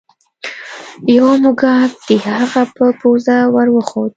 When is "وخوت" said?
3.77-4.09